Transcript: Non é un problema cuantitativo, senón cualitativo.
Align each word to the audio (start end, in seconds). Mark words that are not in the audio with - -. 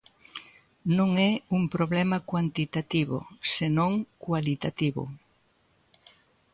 Non 0.97 1.09
é 1.29 1.31
un 1.57 1.63
problema 1.75 2.17
cuantitativo, 2.29 3.17
senón 3.55 3.91
cualitativo. 4.25 5.03